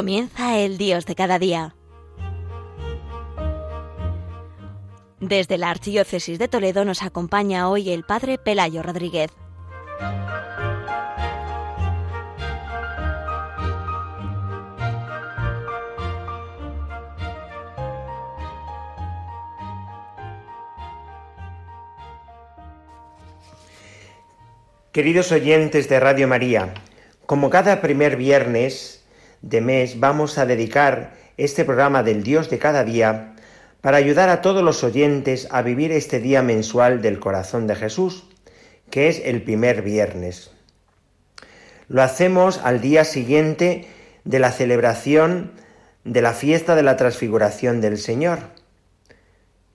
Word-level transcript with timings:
Comienza 0.00 0.56
el 0.56 0.78
Dios 0.78 1.04
de 1.04 1.14
cada 1.14 1.38
día. 1.38 1.74
Desde 5.20 5.58
la 5.58 5.68
Archidiócesis 5.68 6.38
de 6.38 6.48
Toledo 6.48 6.86
nos 6.86 7.02
acompaña 7.02 7.68
hoy 7.68 7.90
el 7.90 8.04
Padre 8.04 8.38
Pelayo 8.38 8.82
Rodríguez. 8.82 9.30
Queridos 24.92 25.30
oyentes 25.30 25.90
de 25.90 26.00
Radio 26.00 26.26
María, 26.26 26.72
como 27.26 27.50
cada 27.50 27.82
primer 27.82 28.16
viernes 28.16 28.99
de 29.42 29.60
mes 29.60 30.00
vamos 30.00 30.38
a 30.38 30.46
dedicar 30.46 31.14
este 31.36 31.64
programa 31.64 32.02
del 32.02 32.22
Dios 32.22 32.50
de 32.50 32.58
cada 32.58 32.84
día 32.84 33.34
para 33.80 33.96
ayudar 33.96 34.28
a 34.28 34.42
todos 34.42 34.62
los 34.62 34.84
oyentes 34.84 35.48
a 35.50 35.62
vivir 35.62 35.92
este 35.92 36.20
día 36.20 36.42
mensual 36.42 37.00
del 37.00 37.18
corazón 37.18 37.66
de 37.66 37.76
Jesús, 37.76 38.24
que 38.90 39.08
es 39.08 39.22
el 39.24 39.42
primer 39.42 39.82
viernes. 39.82 40.50
Lo 41.88 42.02
hacemos 42.02 42.60
al 42.62 42.80
día 42.80 43.04
siguiente 43.04 43.88
de 44.24 44.38
la 44.38 44.52
celebración 44.52 45.52
de 46.04 46.22
la 46.22 46.32
fiesta 46.32 46.74
de 46.76 46.82
la 46.82 46.96
transfiguración 46.96 47.80
del 47.80 47.98
Señor. 47.98 48.38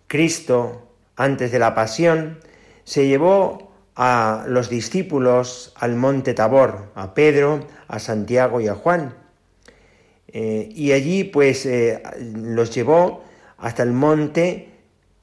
Cristo, 0.08 0.88
antes 1.16 1.52
de 1.52 1.60
la 1.60 1.76
pasión, 1.76 2.40
se 2.84 3.08
llevó 3.08 3.74
a 3.96 4.46
los 4.48 4.70
discípulos 4.70 5.74
al 5.76 5.96
monte 5.96 6.34
Tabor, 6.34 6.92
a 6.96 7.14
Pedro, 7.14 7.68
a 7.88 8.00
Santiago 8.00 8.62
y 8.62 8.68
a 8.68 8.76
Juan. 8.76 9.25
Eh, 10.38 10.68
y 10.76 10.92
allí 10.92 11.24
pues 11.24 11.66
eh, 11.66 12.04
los 12.36 12.76
llevó 12.76 13.24
hasta 13.58 13.84
el 13.84 13.94
monte 13.94 14.68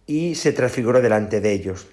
y 0.07 0.37
se 0.37 0.55
transfiguró 0.55 1.03
delante 1.03 1.43
de 1.43 1.53
ellos. 1.53 1.87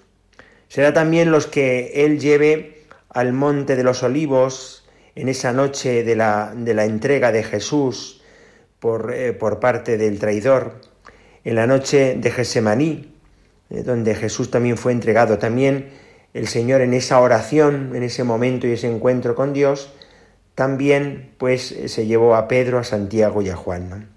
Será 0.68 0.94
también 0.94 1.30
los 1.30 1.46
que 1.46 2.06
él 2.06 2.18
lleve 2.18 2.86
al 3.10 3.34
monte 3.34 3.76
de 3.76 3.84
los 3.84 4.02
olivos 4.02 4.88
en 5.16 5.28
esa 5.28 5.52
noche 5.52 6.02
de 6.02 6.16
la, 6.16 6.54
de 6.56 6.72
la 6.72 6.86
entrega 6.86 7.30
de 7.30 7.42
Jesús 7.42 8.22
por, 8.78 9.12
eh, 9.12 9.34
por, 9.34 9.60
parte 9.60 9.98
del 9.98 10.18
traidor, 10.18 10.80
en 11.44 11.56
la 11.56 11.66
noche 11.66 12.14
de 12.16 12.30
Gesemaní, 12.30 13.14
donde 13.68 14.14
Jesús 14.14 14.50
también 14.50 14.78
fue 14.78 14.92
entregado. 14.92 15.36
También 15.36 15.90
el 16.32 16.48
Señor 16.48 16.80
en 16.80 16.94
esa 16.94 17.20
oración, 17.20 17.94
en 17.94 18.02
ese 18.02 18.24
momento 18.24 18.66
y 18.66 18.72
ese 18.72 18.90
encuentro 18.90 19.34
con 19.34 19.52
Dios, 19.52 19.92
también 20.54 21.32
pues 21.38 21.74
se 21.86 22.06
llevó 22.06 22.34
a 22.34 22.48
Pedro, 22.48 22.78
a 22.78 22.84
Santiago 22.84 23.42
y 23.42 23.48
a 23.50 23.56
Juan. 23.56 24.08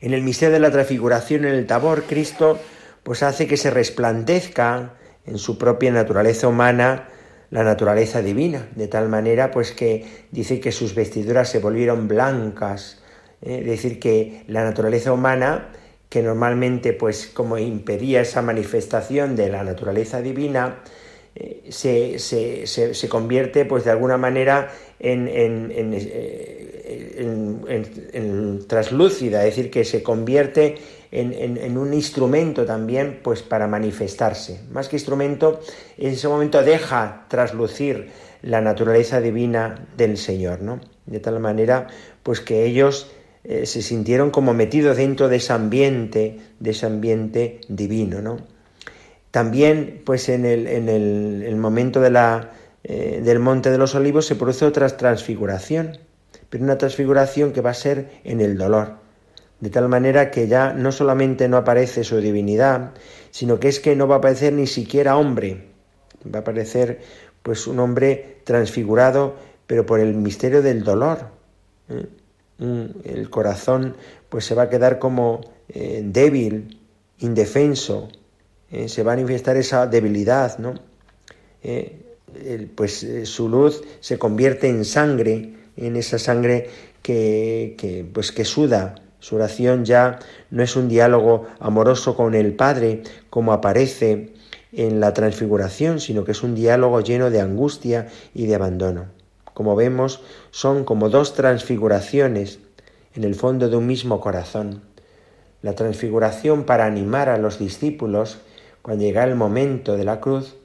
En 0.00 0.14
el 0.14 0.22
misterio 0.22 0.54
de 0.54 0.60
la 0.60 0.70
transfiguración 0.70 1.44
en 1.44 1.54
el 1.54 1.66
Tabor, 1.66 2.04
Cristo 2.04 2.58
pues 3.02 3.22
hace 3.22 3.46
que 3.46 3.56
se 3.56 3.70
resplandezca 3.70 4.94
en 5.26 5.38
su 5.38 5.58
propia 5.58 5.92
naturaleza 5.92 6.48
humana 6.48 7.08
la 7.50 7.64
naturaleza 7.64 8.22
divina, 8.22 8.68
de 8.74 8.88
tal 8.88 9.08
manera 9.08 9.50
pues 9.50 9.72
que 9.72 10.06
dice 10.30 10.58
que 10.60 10.72
sus 10.72 10.94
vestiduras 10.94 11.50
se 11.50 11.58
volvieron 11.58 12.08
blancas, 12.08 13.02
¿eh? 13.42 13.58
es 13.60 13.66
decir, 13.66 14.00
que 14.00 14.44
la 14.46 14.64
naturaleza 14.64 15.12
humana 15.12 15.68
que 16.12 16.22
normalmente, 16.22 16.92
pues 16.92 17.26
como 17.26 17.56
impedía 17.56 18.20
esa 18.20 18.42
manifestación 18.42 19.34
de 19.34 19.48
la 19.48 19.64
naturaleza 19.64 20.20
divina, 20.20 20.82
eh, 21.34 21.64
se, 21.70 22.18
se, 22.18 22.66
se, 22.66 23.08
convierte, 23.08 23.64
pues 23.64 23.84
de 23.84 23.92
alguna 23.92 24.18
manera, 24.18 24.70
en, 25.02 25.28
en, 25.28 25.70
en, 25.74 25.92
en, 28.12 28.66
traslúcida, 28.66 29.44
es 29.44 29.56
decir, 29.56 29.70
que 29.70 29.84
se 29.84 30.02
convierte 30.02 30.76
en, 31.10 31.76
un 31.76 31.92
instrumento 31.92 32.64
también, 32.64 33.20
pues 33.22 33.42
para 33.42 33.66
manifestarse. 33.66 34.60
Más 34.70 34.88
que 34.88 34.96
instrumento, 34.96 35.60
en 35.98 36.12
ese 36.12 36.28
momento 36.28 36.62
deja 36.62 37.26
traslucir 37.28 38.10
la 38.42 38.60
naturaleza 38.60 39.20
divina 39.20 39.86
del 39.96 40.16
Señor, 40.16 40.62
¿no? 40.62 40.80
De 41.06 41.20
tal 41.20 41.38
manera, 41.40 41.88
pues 42.22 42.40
que 42.40 42.64
ellos 42.64 43.10
eh, 43.44 43.66
se 43.66 43.82
sintieron 43.82 44.30
como 44.30 44.54
metidos 44.54 44.96
dentro 44.96 45.28
de 45.28 45.36
ese 45.36 45.52
ambiente, 45.52 46.38
de 46.60 46.70
ese 46.70 46.86
ambiente 46.86 47.60
divino, 47.68 48.22
¿no? 48.22 48.38
También, 49.32 50.02
pues 50.04 50.28
en 50.28 50.44
el, 50.44 50.66
en 50.66 50.88
el, 50.88 51.56
momento 51.56 52.00
de 52.00 52.10
la, 52.10 52.50
eh, 52.84 53.20
del 53.22 53.38
Monte 53.38 53.70
de 53.70 53.78
los 53.78 53.94
Olivos 53.94 54.26
se 54.26 54.34
produce 54.34 54.64
otra 54.64 54.88
transfiguración, 54.88 55.98
pero 56.50 56.64
una 56.64 56.78
transfiguración 56.78 57.52
que 57.52 57.60
va 57.60 57.70
a 57.70 57.74
ser 57.74 58.20
en 58.24 58.40
el 58.40 58.58
dolor, 58.58 58.96
de 59.60 59.70
tal 59.70 59.88
manera 59.88 60.30
que 60.30 60.48
ya 60.48 60.72
no 60.72 60.90
solamente 60.90 61.48
no 61.48 61.58
aparece 61.58 62.02
su 62.02 62.16
divinidad, 62.16 62.92
sino 63.30 63.60
que 63.60 63.68
es 63.68 63.78
que 63.78 63.94
no 63.94 64.08
va 64.08 64.16
a 64.16 64.18
aparecer 64.18 64.52
ni 64.52 64.66
siquiera 64.66 65.16
hombre, 65.16 65.68
va 66.26 66.38
a 66.38 66.42
aparecer 66.42 67.00
pues 67.42 67.66
un 67.68 67.78
hombre 67.78 68.40
transfigurado, 68.44 69.36
pero 69.66 69.86
por 69.86 70.00
el 70.00 70.14
misterio 70.14 70.62
del 70.62 70.82
dolor. 70.82 71.26
¿eh? 71.88 72.06
el 72.58 73.28
corazón 73.28 73.96
pues 74.28 74.44
se 74.44 74.54
va 74.54 74.64
a 74.64 74.68
quedar 74.68 75.00
como 75.00 75.40
eh, 75.68 76.00
débil, 76.04 76.78
indefenso, 77.18 78.08
se 78.86 79.02
va 79.02 79.12
a 79.12 79.16
manifestar 79.16 79.56
esa 79.56 79.86
debilidad, 79.86 80.58
¿no? 80.58 80.74
Pues 82.74 83.06
su 83.24 83.48
luz 83.48 83.82
se 84.00 84.18
convierte 84.18 84.68
en 84.68 84.84
sangre, 84.84 85.54
en 85.76 85.96
esa 85.96 86.18
sangre 86.18 86.68
que, 87.02 87.74
que, 87.78 88.04
pues 88.10 88.32
que 88.32 88.44
suda. 88.44 88.96
Su 89.20 89.36
oración 89.36 89.84
ya 89.84 90.18
no 90.50 90.62
es 90.62 90.74
un 90.74 90.88
diálogo 90.88 91.46
amoroso 91.60 92.16
con 92.16 92.34
el 92.34 92.54
Padre, 92.54 93.02
como 93.30 93.52
aparece 93.52 94.32
en 94.72 95.00
la 95.00 95.12
transfiguración, 95.12 96.00
sino 96.00 96.24
que 96.24 96.32
es 96.32 96.42
un 96.42 96.54
diálogo 96.54 97.00
lleno 97.00 97.30
de 97.30 97.40
angustia 97.40 98.08
y 98.34 98.46
de 98.46 98.54
abandono. 98.54 99.06
Como 99.54 99.76
vemos, 99.76 100.22
son 100.50 100.84
como 100.84 101.10
dos 101.10 101.34
transfiguraciones 101.34 102.58
en 103.14 103.24
el 103.24 103.34
fondo 103.34 103.68
de 103.68 103.76
un 103.76 103.86
mismo 103.86 104.20
corazón. 104.20 104.82
La 105.60 105.74
transfiguración 105.74 106.64
para 106.64 106.86
animar 106.86 107.28
a 107.28 107.38
los 107.38 107.58
discípulos 107.58 108.38
cuando 108.80 109.04
llega 109.04 109.24
el 109.24 109.36
momento 109.36 109.96
de 109.96 110.04
la 110.04 110.20
cruz, 110.20 110.56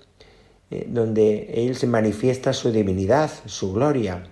eh, 0.69 0.85
donde 0.89 1.65
Él 1.65 1.75
se 1.75 1.87
manifiesta 1.87 2.53
su 2.53 2.71
divinidad, 2.71 3.31
su 3.45 3.73
gloria, 3.73 4.23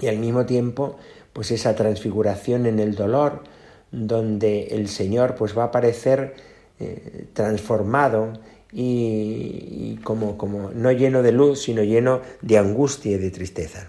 y 0.00 0.06
al 0.06 0.18
mismo 0.18 0.46
tiempo, 0.46 0.96
pues 1.32 1.50
esa 1.50 1.74
transfiguración 1.74 2.66
en 2.66 2.78
el 2.78 2.94
dolor, 2.94 3.42
donde 3.90 4.68
el 4.68 4.88
Señor 4.88 5.34
pues 5.34 5.56
va 5.56 5.64
a 5.64 5.66
aparecer 5.66 6.34
eh, 6.78 7.26
transformado 7.32 8.32
y, 8.72 9.96
como, 10.04 10.36
como 10.36 10.70
no 10.70 10.92
lleno 10.92 11.22
de 11.22 11.32
luz, 11.32 11.62
sino 11.62 11.82
lleno 11.82 12.20
de 12.42 12.58
angustia 12.58 13.12
y 13.12 13.18
de 13.18 13.30
tristeza. 13.30 13.88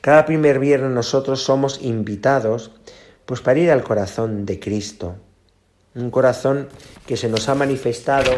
Cada 0.00 0.26
primer 0.26 0.58
viernes 0.58 0.90
nosotros 0.90 1.42
somos 1.42 1.80
invitados 1.82 2.72
pues 3.24 3.40
para 3.40 3.58
ir 3.58 3.70
al 3.70 3.82
corazón 3.82 4.46
de 4.46 4.60
Cristo, 4.60 5.16
un 5.94 6.10
corazón 6.10 6.68
que 7.06 7.16
se 7.16 7.28
nos 7.28 7.48
ha 7.48 7.54
manifestado 7.54 8.30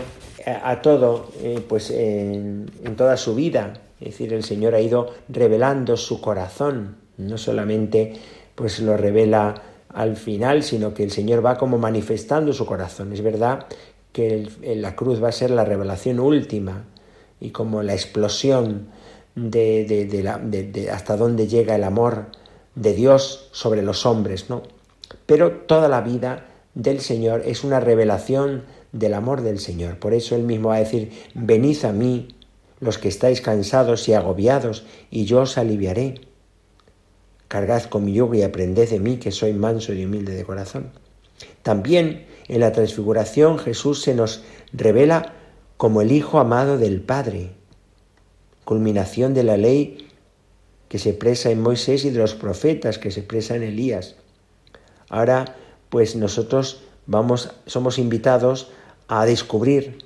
a, 0.49 0.83
todo 0.83 1.31
eh, 1.43 1.65
pues 1.67 1.91
en, 1.91 2.71
toda 2.97 3.17
su 3.17 3.35
vida, 3.35 3.75
es 4.00 4.09
decir, 4.09 4.33
el 4.33 4.45
Señor 4.45 4.75
ha 4.75 4.81
ido 4.81 5.12
revelando 5.29 5.97
su 5.97 6.21
corazón, 6.21 6.97
no 7.17 7.39
solamente 7.39 8.15
pues 8.55 8.81
lo 8.81 8.97
revela 8.97 9.62
al 9.89 10.17
final, 10.17 10.62
sino 10.62 10.95
que 10.95 11.05
el 11.05 11.11
Señor 11.11 11.45
va 11.45 11.56
como 11.56 11.79
manifestando 11.79 12.53
su 12.53 12.67
corazón. 12.67 13.12
Es 13.12 13.23
verdad 13.23 13.67
que 14.12 14.49
la 14.77 14.95
cruz 14.97 15.23
va 15.23 15.29
a 15.29 15.33
ser 15.33 15.50
la 15.50 15.65
revelación 15.65 16.21
última 16.21 16.85
y 17.41 17.51
como 17.51 17.83
la 17.83 17.94
explosión 17.94 18.89
de, 19.35 19.85
de, 19.85 20.91
hasta 20.91 21.17
dónde 21.17 21.47
llega 21.47 21.77
el 21.77 21.85
amor 21.85 22.27
de 22.75 22.94
Dios 22.94 23.49
sobre 23.53 23.83
los 23.83 24.06
hombres, 24.06 24.51
¿no? 24.51 24.62
Pero 25.27 25.53
toda 25.53 25.89
la 25.89 26.01
vida 26.01 26.47
del 26.75 27.01
Señor 27.01 27.43
es 27.44 27.65
una 27.65 27.81
revelación 27.81 28.65
del 28.93 29.14
amor 29.14 29.43
del 29.43 29.58
Señor. 29.58 29.99
Por 29.99 30.14
eso 30.14 30.35
él 30.37 30.43
mismo 30.43 30.70
va 30.70 30.76
a 30.76 30.81
decir, 30.81 31.11
venid 31.35 31.85
a 31.85 31.93
mí 31.93 32.29
los 32.81 32.99
que 32.99 33.08
estáis 33.08 33.40
cansados 33.40 34.08
y 34.08 34.14
agobiados, 34.14 34.85
y 35.11 35.25
yo 35.25 35.40
os 35.40 35.58
aliviaré. 35.58 36.20
Cargad 37.49 37.85
con 37.85 38.05
mi 38.05 38.12
yugo 38.12 38.35
y 38.35 38.43
aprended 38.43 38.88
de 38.88 39.00
mí, 39.00 39.17
que 39.17 39.32
soy 39.32 39.52
manso 39.52 39.93
y 39.93 40.05
humilde 40.05 40.35
de 40.35 40.44
corazón. 40.44 40.90
También 41.62 42.26
en 42.49 42.61
la 42.61 42.73
transfiguración 42.73 43.58
Jesús 43.58 44.02
se 44.02 44.14
nos 44.14 44.43
revela 44.73 45.34
como 45.76 46.02
el 46.02 46.12
Hijo 46.12 46.38
amado 46.38 46.79
del 46.79 47.00
Padre, 47.00 47.50
culminación 48.64 49.34
de 49.34 49.44
la 49.44 49.56
ley 49.56 50.08
que 50.88 50.99
se 50.99 51.11
expresa 51.11 51.50
en 51.50 51.61
Moisés 51.61 52.05
y 52.05 52.11
de 52.11 52.19
los 52.19 52.34
profetas 52.34 52.99
que 52.99 53.11
se 53.11 53.20
expresa 53.20 53.55
en 53.56 53.62
Elías. 53.62 54.17
Ahora, 55.08 55.56
pues 55.91 56.17
nosotros 56.17 56.82
vamos, 57.06 57.50
somos 57.67 57.99
invitados 57.99 58.70
a 59.08 59.25
descubrir 59.25 59.99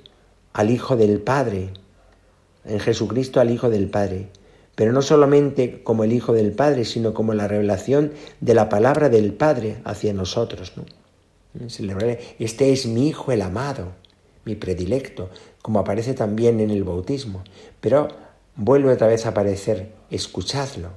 al 0.53 0.71
Hijo 0.71 0.95
del 0.95 1.19
Padre, 1.19 1.71
en 2.65 2.79
Jesucristo 2.79 3.39
al 3.39 3.51
Hijo 3.51 3.69
del 3.69 3.89
Padre, 3.89 4.29
pero 4.75 4.91
no 4.91 5.01
solamente 5.01 5.83
como 5.83 6.03
el 6.03 6.13
Hijo 6.13 6.33
del 6.33 6.51
Padre, 6.51 6.85
sino 6.85 7.13
como 7.13 7.33
la 7.33 7.47
revelación 7.47 8.13
de 8.39 8.53
la 8.53 8.69
palabra 8.69 9.09
del 9.09 9.33
Padre 9.33 9.77
hacia 9.83 10.13
nosotros. 10.13 10.73
Este 12.39 12.71
es 12.71 12.85
mi 12.87 13.09
Hijo 13.09 13.31
el 13.31 13.41
amado, 13.41 13.91
mi 14.45 14.55
predilecto, 14.55 15.29
como 15.61 15.79
aparece 15.79 16.13
también 16.13 16.59
en 16.59 16.71
el 16.71 16.83
bautismo. 16.83 17.43
Pero 17.79 18.07
vuelve 18.55 18.93
otra 18.93 19.07
vez 19.07 19.25
a 19.25 19.29
aparecer, 19.29 19.91
escuchadlo. 20.09 20.89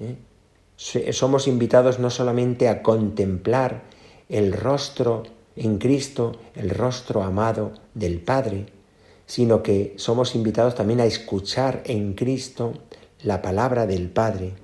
¿eh? 0.00 0.16
Somos 1.12 1.48
invitados 1.48 1.98
no 1.98 2.10
solamente 2.10 2.68
a 2.68 2.82
contemplar 2.82 3.84
el 4.28 4.52
rostro 4.52 5.22
en 5.56 5.78
Cristo, 5.78 6.36
el 6.54 6.70
rostro 6.70 7.22
amado 7.22 7.72
del 7.94 8.20
Padre, 8.20 8.66
sino 9.26 9.62
que 9.62 9.94
somos 9.96 10.34
invitados 10.34 10.74
también 10.74 11.00
a 11.00 11.06
escuchar 11.06 11.82
en 11.84 12.14
Cristo 12.14 12.74
la 13.22 13.42
palabra 13.42 13.86
del 13.86 14.08
Padre, 14.08 14.54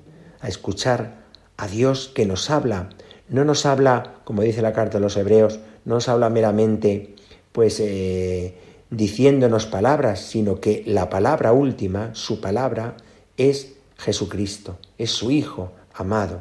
a 0.40 0.48
escuchar 0.48 1.22
a 1.56 1.66
Dios 1.66 2.10
que 2.14 2.26
nos 2.26 2.50
habla. 2.50 2.90
No 3.28 3.44
nos 3.44 3.66
habla, 3.66 4.20
como 4.24 4.42
dice 4.42 4.62
la 4.62 4.72
carta 4.72 4.98
de 4.98 5.02
los 5.02 5.16
Hebreos, 5.16 5.60
no 5.84 5.96
nos 5.96 6.08
habla 6.08 6.30
meramente, 6.30 7.14
pues, 7.50 7.80
eh, 7.80 8.56
diciéndonos 8.90 9.66
palabras, 9.66 10.20
sino 10.20 10.60
que 10.60 10.84
la 10.86 11.08
palabra 11.08 11.52
última, 11.52 12.14
su 12.14 12.40
palabra, 12.40 12.96
es 13.36 13.74
Jesucristo, 13.96 14.78
es 14.98 15.10
su 15.10 15.30
Hijo 15.30 15.72
amado, 15.94 16.40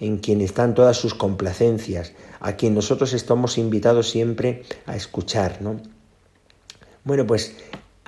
en 0.00 0.18
quien 0.18 0.40
están 0.40 0.74
todas 0.74 0.96
sus 0.96 1.14
complacencias, 1.14 2.12
a 2.46 2.52
quien 2.52 2.74
nosotros 2.74 3.12
estamos 3.12 3.58
invitados 3.58 4.08
siempre 4.08 4.62
a 4.86 4.94
escuchar, 4.94 5.60
¿no? 5.62 5.80
Bueno, 7.02 7.26
pues 7.26 7.56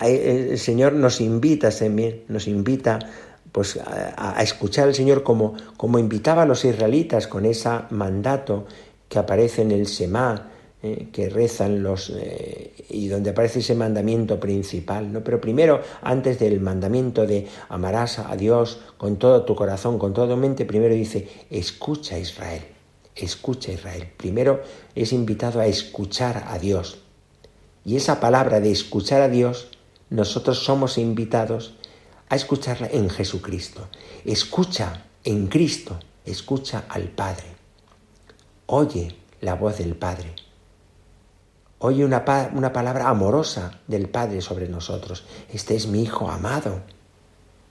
el 0.00 0.56
Señor 0.60 0.92
nos 0.92 1.20
invita 1.20 1.70
nos 2.28 2.46
invita 2.46 3.00
pues 3.50 3.80
a, 3.84 4.40
escuchar 4.40 4.86
al 4.86 4.94
Señor 4.94 5.24
como, 5.24 5.54
como 5.76 5.98
invitaba 5.98 6.42
a 6.42 6.46
los 6.46 6.64
israelitas 6.64 7.26
con 7.26 7.46
ese 7.46 7.68
mandato 7.90 8.66
que 9.08 9.18
aparece 9.18 9.62
en 9.62 9.72
el 9.72 9.88
Semá, 9.88 10.52
eh, 10.84 11.08
que 11.12 11.28
rezan 11.28 11.82
los 11.82 12.10
eh, 12.10 12.74
y 12.90 13.08
donde 13.08 13.30
aparece 13.30 13.58
ese 13.58 13.74
mandamiento 13.74 14.38
principal, 14.38 15.12
¿no? 15.12 15.24
Pero 15.24 15.40
primero, 15.40 15.80
antes 16.00 16.38
del 16.38 16.60
mandamiento 16.60 17.26
de 17.26 17.48
amarás 17.68 18.20
a 18.20 18.36
Dios 18.36 18.78
con 18.98 19.16
todo 19.16 19.44
tu 19.44 19.56
corazón, 19.56 19.98
con 19.98 20.12
toda 20.14 20.28
tu 20.28 20.36
mente, 20.36 20.64
primero 20.64 20.94
dice, 20.94 21.26
escucha 21.50 22.16
Israel, 22.16 22.77
escucha 23.18 23.72
Israel. 23.72 24.10
Primero 24.16 24.62
es 24.94 25.12
invitado 25.12 25.60
a 25.60 25.66
escuchar 25.66 26.44
a 26.48 26.58
Dios. 26.58 26.98
Y 27.84 27.96
esa 27.96 28.20
palabra 28.20 28.60
de 28.60 28.70
escuchar 28.70 29.22
a 29.22 29.28
Dios 29.28 29.68
nosotros 30.10 30.64
somos 30.64 30.98
invitados 30.98 31.74
a 32.28 32.36
escucharla 32.36 32.88
en 32.90 33.10
Jesucristo. 33.10 33.88
Escucha 34.24 35.04
en 35.24 35.48
Cristo, 35.48 35.98
escucha 36.24 36.84
al 36.88 37.04
Padre. 37.04 37.56
Oye 38.66 39.16
la 39.40 39.54
voz 39.54 39.78
del 39.78 39.96
Padre. 39.96 40.34
Oye 41.78 42.04
una, 42.04 42.24
una, 42.54 42.72
palabra 42.72 43.08
amorosa 43.08 43.80
del 43.86 44.08
Padre 44.08 44.40
sobre 44.40 44.68
nosotros. 44.68 45.24
Este 45.52 45.76
es 45.76 45.86
mi 45.86 46.02
Hijo 46.02 46.30
amado. 46.30 46.80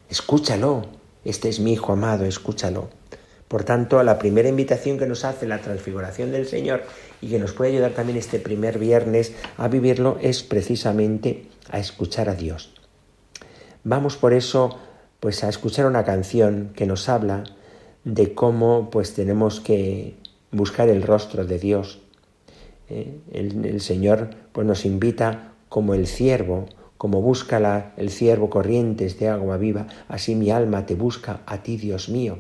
Escúchalo. 0.10 0.84
Este 1.26 1.50
es 1.50 1.60
mi 1.60 1.74
Hijo 1.74 1.92
amado, 1.92 2.24
escúchalo. 2.24 2.90
Por 3.48 3.64
tanto, 3.64 4.02
la 4.04 4.20
primera 4.20 4.50
invitación 4.50 4.98
que 4.98 5.08
nos 5.08 5.24
hace 5.24 5.48
la 5.48 5.60
transfiguración 5.60 6.32
del 6.32 6.48
Señor 6.48 6.84
y 7.22 7.30
que 7.30 7.40
nos 7.40 7.54
puede 7.54 7.72
ayudar 7.72 7.92
también 7.92 8.18
este 8.18 8.40
primer 8.40 8.78
viernes 8.78 9.34
a 9.58 9.68
vivirlo 9.70 10.18
es 10.22 10.44
precisamente 10.44 11.46
a 11.70 11.80
escuchar 11.80 12.30
a 12.30 12.36
Dios. 12.36 12.74
Vamos 13.84 14.18
por 14.18 14.34
eso 14.34 14.78
pues 15.20 15.44
a 15.44 15.50
escuchar 15.50 15.86
una 15.86 16.04
canción 16.04 16.72
que 16.76 16.86
nos 16.86 17.10
habla 17.10 17.44
de 18.04 18.34
cómo 18.34 18.90
pues 18.92 19.14
tenemos 19.14 19.60
que 19.62 20.16
buscar 20.52 20.90
el 20.90 21.04
rostro 21.04 21.46
de 21.46 21.58
Dios. 21.58 22.00
Eh, 22.90 23.20
el, 23.32 23.82
Señor 23.82 24.30
pues 24.52 24.68
nos 24.68 24.86
invita 24.86 25.54
como 25.70 25.94
el 25.94 26.08
ciervo, 26.08 26.66
como 26.98 27.22
busca 27.22 27.94
el 27.98 28.10
ciervo 28.10 28.50
corrientes 28.50 29.20
de 29.20 29.30
agua 29.30 29.58
viva, 29.58 29.88
así 30.08 30.36
mi 30.36 30.52
alma 30.52 30.86
te 30.86 30.96
busca 30.96 31.42
a 31.46 31.64
ti, 31.64 31.78
Dios 31.78 32.10
mío. 32.10 32.40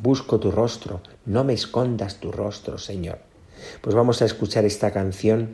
Busco 0.00 0.40
tu 0.40 0.50
rostro, 0.50 1.00
no 1.26 1.44
me 1.44 1.52
escondas 1.52 2.18
tu 2.20 2.32
rostro, 2.32 2.78
Señor. 2.78 3.18
Pues 3.80 3.94
vamos 3.94 4.22
a 4.22 4.24
escuchar 4.24 4.64
esta 4.64 4.90
canción 4.90 5.50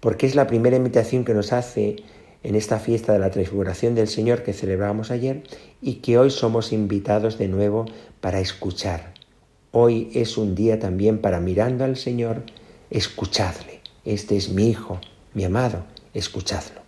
porque 0.00 0.26
es 0.26 0.34
la 0.34 0.46
primera 0.46 0.76
invitación 0.76 1.24
que 1.24 1.34
nos 1.34 1.52
hace 1.52 1.96
en 2.42 2.56
esta 2.56 2.78
fiesta 2.78 3.12
de 3.12 3.18
la 3.18 3.30
transfiguración 3.30 3.94
del 3.94 4.08
Señor 4.08 4.42
que 4.42 4.52
celebramos 4.52 5.10
ayer 5.10 5.44
y 5.80 5.96
que 5.96 6.18
hoy 6.18 6.30
somos 6.30 6.72
invitados 6.72 7.38
de 7.38 7.48
nuevo 7.48 7.86
para 8.20 8.40
escuchar. 8.40 9.14
Hoy 9.70 10.10
es 10.14 10.36
un 10.36 10.54
día 10.54 10.78
también 10.78 11.18
para 11.18 11.40
mirando 11.40 11.84
al 11.84 11.96
Señor, 11.96 12.42
escuchadle. 12.90 13.80
Este 14.04 14.36
es 14.36 14.50
mi 14.50 14.68
Hijo, 14.68 15.00
mi 15.34 15.44
amado, 15.44 15.84
escuchadlo. 16.12 16.81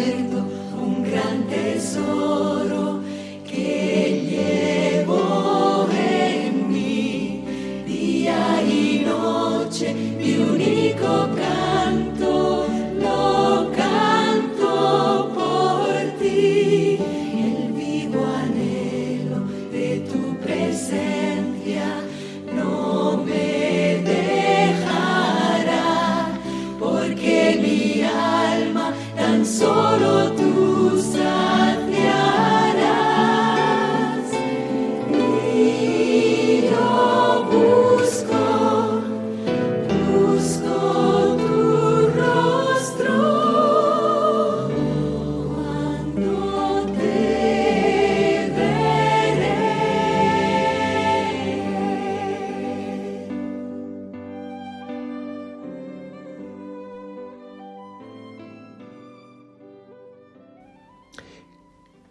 Tú 0.00 0.39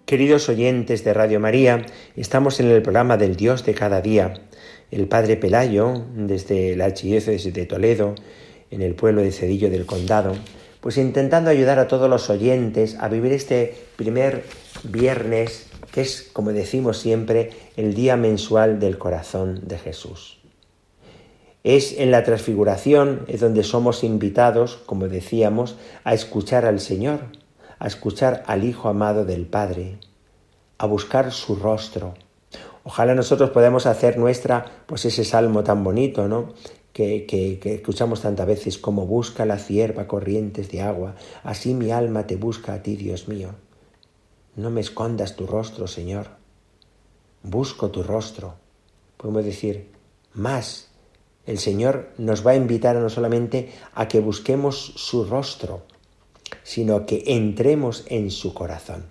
Queridos 0.10 0.50
oyentes 0.50 1.04
de 1.04 1.13
Radio 1.13 1.39
María, 1.39 1.86
estamos 2.16 2.60
en 2.60 2.66
el 2.72 2.82
programa 2.82 3.16
del 3.16 3.36
Dios 3.36 3.63
de 3.63 3.75
cada 3.75 4.01
día. 4.01 4.42
El 4.89 5.08
Padre 5.08 5.38
Pelayo, 5.38 6.04
desde 6.16 6.75
la 6.75 6.86
Archidiócesis 6.86 7.54
de 7.54 7.68
Toledo, 7.68 8.16
en 8.72 8.82
el 8.82 8.96
pueblo 8.96 9.22
de 9.22 9.32
Cedillo 9.32 9.70
del 9.70 9.86
Condado, 9.86 10.34
pues 10.82 10.98
intentando 10.98 11.51
ayudar 11.51 11.78
a 11.78 11.88
todos 11.88 12.10
los 12.10 12.28
oyentes 12.32 12.98
a 13.00 13.08
vivir 13.08 13.34
este 13.34 13.75
primer 13.98 14.46
viernes, 14.84 15.68
que 15.92 16.01
es, 16.01 16.28
como 16.34 16.54
decimos 16.54 16.98
siempre, 16.98 17.51
el 17.78 17.94
día 17.94 18.18
mensual 18.18 18.80
del 18.80 18.98
corazón 18.98 19.62
de 19.68 19.78
Jesús. 19.78 20.39
Es 21.63 21.96
en 22.00 22.10
la 22.10 22.24
transfiguración 22.24 23.25
es 23.28 23.42
donde 23.42 23.62
somos 23.62 24.04
invitados, 24.04 24.78
como 24.88 25.08
decíamos, 25.08 25.78
a 26.04 26.16
escuchar 26.16 26.66
al 26.66 26.80
Señor, 26.80 27.20
a 27.79 27.88
escuchar 27.88 28.43
al 28.45 28.63
Hijo 28.63 28.89
amado 28.89 29.25
del 29.25 29.45
Padre, 29.48 29.98
a 30.77 30.86
buscar 30.86 31.31
su 31.31 31.55
rostro. 31.55 32.13
Ojalá 32.83 33.15
nosotros 33.15 33.50
podamos 33.51 33.86
hacer 33.86 34.17
nuestra, 34.17 34.65
pues 34.86 35.05
ese 35.05 35.24
salmo 35.24 35.63
tan 35.63 35.83
bonito, 35.83 36.27
¿no? 36.27 36.53
Que, 36.93 37.25
que, 37.25 37.75
escuchamos 37.75 38.21
tantas 38.21 38.45
veces, 38.45 38.77
como 38.77 39.05
busca 39.05 39.45
la 39.45 39.57
cierva 39.57 40.07
corrientes 40.07 40.69
de 40.69 40.81
agua, 40.81 41.15
así 41.43 41.74
mi 41.74 41.91
alma 41.91 42.27
te 42.27 42.36
busca 42.36 42.74
a 42.74 42.83
ti, 42.83 42.98
Dios 42.98 43.27
mío. 43.29 43.51
No 44.55 44.69
me 44.69 44.81
escondas 44.81 45.38
tu 45.38 45.48
rostro, 45.48 45.88
Señor. 45.88 46.27
Busco 47.43 47.89
tu 47.89 48.03
rostro. 48.03 48.55
Podemos 49.15 49.45
decir, 49.45 49.91
más. 50.33 50.89
El 51.45 51.59
Señor 51.59 52.09
nos 52.17 52.45
va 52.45 52.51
a 52.51 52.55
invitar 52.55 52.98
no 52.98 53.09
solamente 53.09 53.71
a 53.93 54.07
que 54.07 54.19
busquemos 54.19 54.93
su 54.98 55.24
rostro, 55.24 55.83
sino 56.63 57.06
que 57.06 57.24
entremos 57.28 58.06
en 58.08 58.32
su 58.32 58.54
corazón. 58.54 59.06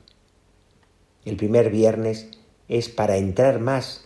El 1.25 1.37
primer 1.37 1.71
viernes 1.71 2.29
es 2.69 2.89
para 2.89 3.17
entrar 3.17 3.61
más. 3.61 4.05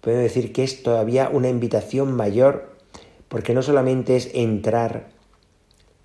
Puedo 0.00 0.18
decir 0.18 0.52
que 0.52 0.64
es 0.64 0.82
todavía 0.82 1.30
una 1.32 1.48
invitación 1.48 2.12
mayor, 2.12 2.76
porque 3.28 3.54
no 3.54 3.62
solamente 3.62 4.16
es 4.16 4.30
entrar 4.34 5.10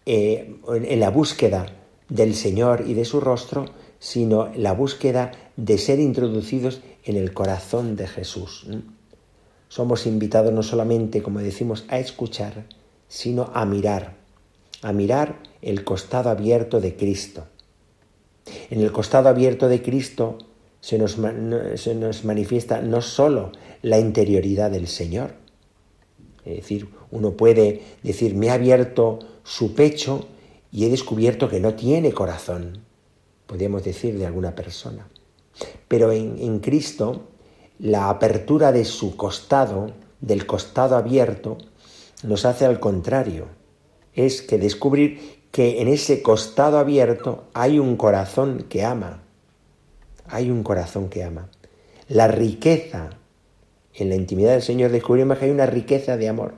eh, 0.05 0.55
en 0.71 0.99
la 0.99 1.09
búsqueda 1.09 1.65
del 2.07 2.35
Señor 2.35 2.85
y 2.87 2.93
de 2.93 3.05
su 3.05 3.19
rostro, 3.19 3.65
sino 3.99 4.49
la 4.55 4.73
búsqueda 4.73 5.31
de 5.55 5.77
ser 5.77 5.99
introducidos 5.99 6.81
en 7.03 7.17
el 7.17 7.33
corazón 7.33 7.95
de 7.95 8.07
Jesús. 8.07 8.67
Somos 9.69 10.05
invitados 10.05 10.53
no 10.53 10.63
solamente, 10.63 11.21
como 11.21 11.39
decimos, 11.39 11.85
a 11.89 11.99
escuchar, 11.99 12.65
sino 13.07 13.51
a 13.53 13.65
mirar, 13.65 14.15
a 14.81 14.93
mirar 14.93 15.39
el 15.61 15.83
costado 15.83 16.29
abierto 16.29 16.79
de 16.79 16.95
Cristo. 16.95 17.45
En 18.69 18.81
el 18.81 18.91
costado 18.91 19.29
abierto 19.29 19.67
de 19.67 19.81
Cristo 19.81 20.37
se 20.79 20.97
nos, 20.97 21.17
se 21.75 21.95
nos 21.95 22.25
manifiesta 22.25 22.81
no 22.81 23.01
sólo 23.01 23.51
la 23.81 23.99
interioridad 23.99 24.71
del 24.71 24.87
Señor, 24.87 25.33
es 26.45 26.55
decir, 26.57 26.89
uno 27.11 27.31
puede 27.31 27.81
decir, 28.03 28.33
me 28.35 28.49
ha 28.49 28.53
abierto 28.53 29.19
su 29.43 29.73
pecho 29.73 30.27
y 30.71 30.85
he 30.85 30.89
descubierto 30.89 31.49
que 31.49 31.59
no 31.59 31.75
tiene 31.75 32.13
corazón, 32.13 32.83
podríamos 33.45 33.83
decir 33.83 34.17
de 34.17 34.25
alguna 34.25 34.55
persona. 34.55 35.09
Pero 35.87 36.11
en, 36.11 36.37
en 36.39 36.59
Cristo, 36.59 37.27
la 37.79 38.09
apertura 38.09 38.71
de 38.71 38.85
su 38.85 39.17
costado, 39.17 39.91
del 40.21 40.45
costado 40.45 40.95
abierto, 40.95 41.57
nos 42.23 42.45
hace 42.45 42.65
al 42.65 42.79
contrario, 42.79 43.47
es 44.13 44.41
que 44.41 44.57
descubrir 44.57 45.36
que 45.57 45.81
en 45.81 45.87
ese 45.87 46.21
costado 46.21 46.77
abierto 46.77 47.45
hay 47.55 47.79
un 47.79 47.97
corazón 47.97 48.67
que 48.69 48.85
ama. 48.85 49.23
Hay 50.27 50.51
un 50.51 50.61
corazón 50.61 51.09
que 51.09 51.23
ama. 51.23 51.49
La 52.07 52.27
riqueza 52.27 53.09
en 53.95 54.09
la 54.09 54.15
intimidad 54.15 54.51
del 54.51 54.61
Señor 54.61 54.91
descubrimos 54.91 55.39
que 55.39 55.45
hay 55.45 55.49
una 55.49 55.65
riqueza 55.65 56.15
de 56.15 56.29
amor. 56.29 56.53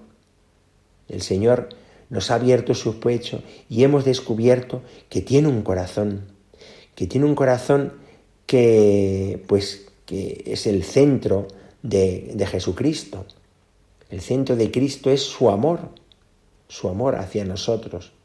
El 1.08 1.22
Señor 1.22 1.70
nos 2.10 2.30
ha 2.30 2.36
abierto 2.36 2.76
su 2.76 3.00
pecho 3.00 3.42
y 3.70 3.86
hemos 3.86 4.04
descubierto 4.04 4.82
que 5.08 5.22
tiene 5.22 5.48
un 5.48 5.62
corazón, 5.62 6.26
que 6.94 7.08
tiene 7.08 7.26
un 7.26 7.36
corazón 7.36 7.94
que 8.46 9.42
pues 9.48 9.88
que 10.06 10.44
es 10.46 10.68
el 10.68 10.84
centro 10.84 11.48
de, 11.84 12.34
de 12.34 12.46
Jesucristo. 12.46 13.26
El 14.10 14.20
centro 14.20 14.58
de 14.58 14.70
Cristo 14.72 15.10
es 15.10 15.22
su 15.22 15.50
amor, 15.50 15.88
su 16.68 16.90
amor 16.90 17.16
hacia 17.16 17.46
nosotros 17.46 18.19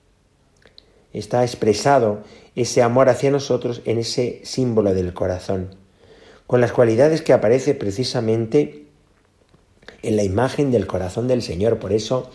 está 1.15 1.43
expresado 1.43 2.23
ese 2.57 2.83
amor 2.83 3.09
hacia 3.09 3.31
nosotros 3.31 3.81
en 3.87 3.99
ese 3.99 4.41
símbolo 4.45 4.93
del 4.93 5.15
corazón, 5.15 5.71
con 6.47 6.61
las 6.61 6.73
cualidades 6.73 7.23
que 7.23 7.33
aparece 7.33 7.75
precisamente 7.75 8.85
en 10.03 10.17
la 10.17 10.25
imagen 10.25 10.71
del 10.71 10.87
corazón 10.87 11.29
del 11.29 11.41
Señor. 11.41 11.79
Por 11.79 11.93
eso 11.93 12.31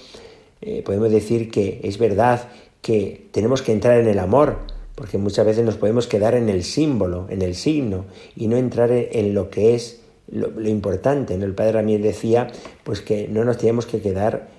eh, 0.61 0.81
podemos 0.83 1.11
decir 1.11 1.51
que 1.51 1.81
es 1.83 1.97
verdad 1.97 2.49
que 2.81 3.27
tenemos 3.31 3.61
que 3.61 3.73
entrar 3.73 3.99
en 3.99 4.07
el 4.07 4.19
amor, 4.19 4.57
porque 4.95 5.17
muchas 5.17 5.45
veces 5.45 5.63
nos 5.63 5.75
podemos 5.75 6.07
quedar 6.07 6.33
en 6.33 6.49
el 6.49 6.63
símbolo, 6.63 7.27
en 7.29 7.41
el 7.41 7.55
signo, 7.55 8.05
y 8.35 8.47
no 8.47 8.57
entrar 8.57 8.91
en 8.91 9.33
lo 9.33 9.49
que 9.49 9.75
es 9.75 10.01
lo, 10.31 10.67
importante. 10.67 11.33
El 11.33 11.53
Padre 11.53 11.73
Ramírez 11.73 12.03
decía 12.03 12.47
pues 12.83 13.01
que 13.01 13.27
no 13.27 13.43
nos 13.43 13.57
tenemos 13.57 13.85
que 13.85 14.01
quedar 14.01 14.49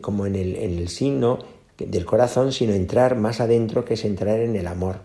como 0.00 0.26
en 0.26 0.34
el, 0.34 0.56
en 0.56 0.78
el 0.78 0.88
signo, 0.88 1.38
del 1.78 2.04
corazón, 2.04 2.52
sino 2.52 2.72
entrar 2.72 3.16
más 3.16 3.40
adentro, 3.40 3.84
que 3.84 3.94
es 3.94 4.04
entrar 4.04 4.40
en 4.40 4.56
el 4.56 4.66
amor, 4.66 5.00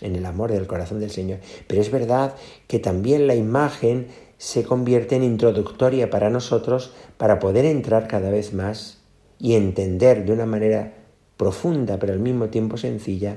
en 0.00 0.16
el 0.16 0.26
amor 0.26 0.52
del 0.52 0.66
corazón 0.66 1.00
del 1.00 1.10
Señor. 1.10 1.38
Pero 1.66 1.80
es 1.80 1.90
verdad 1.90 2.34
que 2.66 2.78
también 2.78 3.26
la 3.26 3.34
imagen 3.34 4.08
se 4.38 4.64
convierte 4.64 5.16
en 5.16 5.22
introductoria 5.22 6.10
para 6.10 6.30
nosotros 6.30 6.92
para 7.16 7.38
poder 7.38 7.64
entrar 7.64 8.08
cada 8.08 8.30
vez 8.30 8.52
más 8.52 8.98
y 9.38 9.54
entender 9.54 10.24
de 10.24 10.32
una 10.32 10.46
manera 10.46 10.94
profunda, 11.36 11.98
pero 11.98 12.12
al 12.12 12.20
mismo 12.20 12.48
tiempo 12.48 12.76
sencilla, 12.76 13.36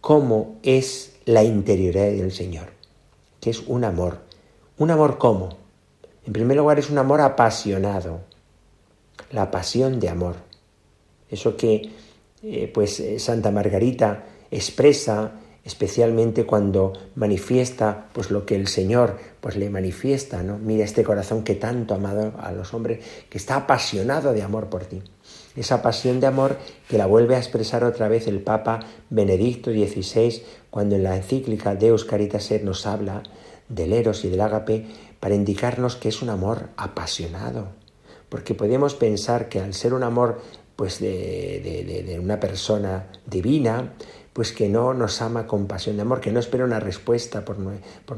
cómo 0.00 0.56
es 0.62 1.16
la 1.24 1.42
interioridad 1.42 2.06
del 2.06 2.32
Señor, 2.32 2.68
que 3.40 3.50
es 3.50 3.60
un 3.66 3.84
amor. 3.84 4.20
¿Un 4.78 4.90
amor 4.90 5.18
cómo? 5.18 5.56
En 6.26 6.32
primer 6.32 6.56
lugar 6.56 6.78
es 6.78 6.90
un 6.90 6.98
amor 6.98 7.20
apasionado, 7.20 8.20
la 9.30 9.50
pasión 9.50 10.00
de 10.00 10.08
amor. 10.08 10.36
Eso 11.30 11.56
que 11.56 11.90
eh, 12.48 12.70
pues 12.72 13.00
eh, 13.00 13.18
Santa 13.18 13.50
Margarita 13.50 14.24
expresa 14.52 15.32
especialmente 15.64 16.46
cuando 16.46 16.92
manifiesta 17.16 18.06
pues 18.12 18.30
lo 18.30 18.46
que 18.46 18.54
el 18.54 18.68
Señor 18.68 19.16
pues 19.40 19.56
le 19.56 19.68
manifiesta, 19.68 20.44
¿no? 20.44 20.58
Mira 20.58 20.84
este 20.84 21.02
corazón 21.02 21.42
que 21.42 21.56
tanto 21.56 21.92
ha 21.92 21.96
amado 21.96 22.34
a 22.38 22.52
los 22.52 22.72
hombres, 22.72 23.04
que 23.28 23.36
está 23.36 23.56
apasionado 23.56 24.32
de 24.32 24.42
amor 24.42 24.68
por 24.68 24.84
ti. 24.84 25.02
Esa 25.56 25.82
pasión 25.82 26.20
de 26.20 26.28
amor 26.28 26.56
que 26.88 26.98
la 26.98 27.06
vuelve 27.06 27.34
a 27.34 27.38
expresar 27.38 27.82
otra 27.82 28.06
vez 28.06 28.28
el 28.28 28.40
Papa 28.40 28.78
Benedicto 29.10 29.72
XVI 29.72 30.40
cuando 30.70 30.94
en 30.94 31.02
la 31.02 31.16
encíclica 31.16 31.74
Deus 31.74 32.04
Caritas 32.04 32.52
Et 32.52 32.62
nos 32.62 32.86
habla 32.86 33.24
del 33.68 33.92
eros 33.92 34.24
y 34.24 34.28
del 34.28 34.42
ágape 34.42 34.86
para 35.18 35.34
indicarnos 35.34 35.96
que 35.96 36.10
es 36.10 36.22
un 36.22 36.30
amor 36.30 36.68
apasionado. 36.76 37.70
Porque 38.28 38.54
podemos 38.54 38.94
pensar 38.94 39.48
que 39.48 39.60
al 39.60 39.74
ser 39.74 39.94
un 39.94 40.04
amor 40.04 40.40
pues 40.76 41.00
de, 41.00 42.20
una 42.22 42.38
persona 42.38 43.06
divina, 43.26 43.94
pues 44.32 44.52
que 44.52 44.68
no 44.68 44.92
nos 44.92 45.22
ama 45.22 45.46
con 45.46 45.66
pasión 45.66 45.96
de 45.96 46.02
amor, 46.02 46.20
que 46.20 46.30
no 46.30 46.38
espera 46.38 46.64
una 46.64 46.78
respuesta 46.78 47.44
por, 47.44 47.56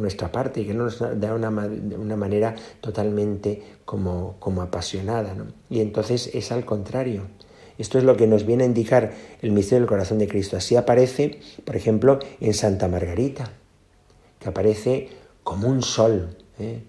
nuestra 0.00 0.33
parte 0.33 0.61
y 0.61 0.67
que 0.67 0.75
no 0.75 0.85
nos 0.85 0.99
da 0.99 1.35
una, 1.35 1.49
una 1.49 2.17
manera 2.17 2.57
totalmente 2.81 3.62
como, 3.85 4.37
como 4.41 4.62
apasionada. 4.62 5.35
Y 5.71 5.81
entonces 5.81 6.31
es 6.35 6.50
al 6.50 6.65
contrario. 6.65 7.23
Esto 7.79 7.99
es 7.99 8.05
lo 8.05 8.17
que 8.17 8.27
nos 8.27 8.45
viene 8.45 8.65
a 8.65 8.67
indicar 8.67 9.12
el 9.41 9.53
misterio 9.53 9.83
del 9.83 9.88
corazón 9.88 10.19
de 10.19 10.27
Cristo. 10.27 10.57
Así 10.57 10.75
aparece, 10.75 11.38
por 11.65 11.77
ejemplo, 11.77 12.19
en 12.41 12.53
Santa 12.53 12.88
Margarita, 12.88 13.53
que 14.41 14.49
aparece 14.49 15.11
como 15.45 15.69
un 15.69 15.83
sol. 15.83 16.37
¿eh? 16.59 16.83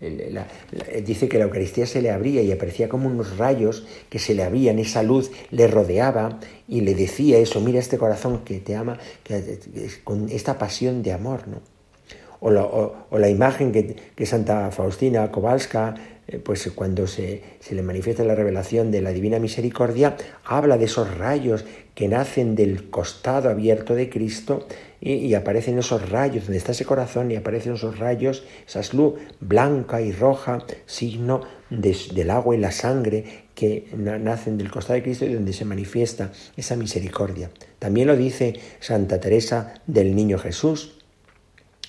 Dice 0.00 1.28
que 1.28 1.38
la 1.38 1.44
Eucaristía 1.44 1.86
se 1.86 2.00
le 2.00 2.10
abría 2.10 2.42
y 2.42 2.52
aparecía 2.52 2.88
como 2.88 3.08
unos 3.08 3.36
rayos 3.36 3.86
que 4.08 4.18
se 4.18 4.34
le 4.34 4.44
abrían, 4.44 4.78
esa 4.78 5.02
luz 5.02 5.32
le 5.50 5.66
rodeaba 5.66 6.38
y 6.68 6.82
le 6.82 6.94
decía 6.94 7.38
eso, 7.38 7.60
mira 7.60 7.80
este 7.80 7.98
corazón 7.98 8.44
que 8.44 8.60
te 8.60 8.76
ama, 8.76 8.98
con 10.04 10.28
esta 10.28 10.58
pasión 10.58 11.02
de 11.02 11.12
amor, 11.12 11.48
¿no? 11.48 11.60
O 12.40 13.18
la, 13.18 13.28
imagen 13.28 13.72
que, 13.72 14.26
Santa 14.26 14.70
Faustina 14.70 15.32
Kowalska, 15.32 15.94
eh, 16.28 16.38
pues 16.38 16.70
cuando 16.72 17.08
se, 17.08 17.42
se 17.58 17.74
le 17.74 17.82
manifiesta 17.82 18.22
la 18.22 18.36
revelación 18.36 18.92
de 18.92 19.02
la 19.02 19.10
Divina 19.10 19.40
Misericordia, 19.40 20.16
habla 20.44 20.78
de 20.78 20.84
esos 20.84 21.18
rayos 21.18 21.64
que 21.98 22.06
nacen 22.06 22.54
del 22.54 22.90
costado 22.90 23.50
abierto 23.50 23.96
de 23.96 24.08
Cristo 24.08 24.68
y, 25.00 25.34
aparecen 25.34 25.80
esos 25.80 26.08
rayos, 26.10 26.44
donde 26.44 26.58
está 26.58 26.70
ese 26.70 26.84
corazón 26.84 27.32
y 27.32 27.34
aparecen 27.34 27.74
esos 27.74 27.98
rayos, 27.98 28.44
esa 28.68 28.82
luz 28.96 29.14
blanca 29.40 30.00
y 30.00 30.12
roja, 30.12 30.64
signo 30.86 31.40
del 31.70 32.30
agua 32.30 32.54
y 32.54 32.60
la 32.60 32.70
sangre 32.70 33.46
que 33.56 33.88
nacen 33.96 34.58
del 34.58 34.70
costado 34.70 34.94
de 34.94 35.02
Cristo 35.02 35.24
y 35.24 35.34
donde 35.34 35.52
se 35.52 35.64
manifiesta 35.64 36.30
esa 36.56 36.76
misericordia. 36.76 37.50
También 37.80 38.06
lo 38.06 38.16
dice 38.16 38.54
Santa 38.78 39.18
Teresa 39.18 39.74
del 39.88 40.14
Niño 40.14 40.38
Jesús. 40.38 41.00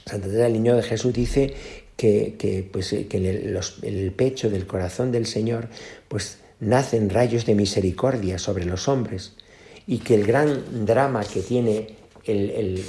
Santa 0.07 0.25
Teresa 0.25 0.45
del 0.45 0.53
Niño 0.53 0.75
de 0.75 0.81
Jesús 0.81 1.13
dice 1.13 1.53
que, 1.95 2.67
pues, 2.73 2.89
que 2.89 3.17
en, 3.17 3.55
el, 3.83 4.11
pecho 4.13 4.49
del 4.49 4.65
corazón 4.65 5.11
del 5.11 5.27
Señor 5.27 5.67
pues 6.07 6.39
nacen 6.59 7.11
rayos 7.11 7.45
de 7.45 7.53
misericordia 7.53 8.39
sobre 8.39 8.65
los 8.65 8.87
hombres 8.87 9.35
y 9.89 9.97
que 9.97 10.13
el 10.13 10.23
gran 10.23 10.85
drama 10.85 11.23
que 11.23 11.41
tiene 11.41 11.87
el, 12.23 12.85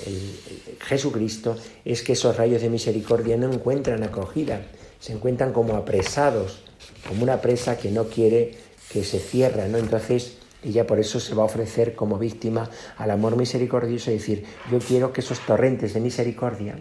Jesucristo 0.82 1.56
es 1.82 2.02
que 2.02 2.12
esos 2.12 2.36
rayos 2.36 2.60
de 2.60 2.68
misericordia 2.68 3.38
no 3.38 3.50
encuentran 3.50 4.02
acogida, 4.02 4.66
se 4.98 5.14
encuentran 5.14 5.54
como 5.54 5.76
apresados, 5.76 6.60
como 7.08 7.22
una 7.22 7.40
presa 7.40 7.78
que 7.78 7.90
no 7.90 8.08
quiere 8.08 8.54
que 8.92 9.02
se 9.02 9.18
cierre, 9.18 9.66
¿no? 9.70 9.78
Entonces 9.78 10.36
ella 10.62 10.86
por 10.86 11.00
eso 11.00 11.20
se 11.20 11.34
va 11.34 11.40
a 11.42 11.46
ofrecer 11.46 11.94
como 11.94 12.18
víctima 12.18 12.68
al 12.98 13.10
amor 13.12 13.34
misericordioso 13.34 14.10
y 14.10 14.14
decir, 14.14 14.44
yo 14.70 14.78
quiero 14.78 15.14
que 15.14 15.22
esos 15.22 15.40
torrentes 15.40 15.94
de 15.94 16.00
misericordia 16.00 16.78